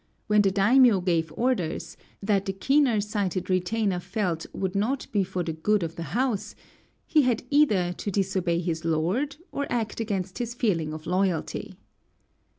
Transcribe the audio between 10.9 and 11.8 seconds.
of loyalty.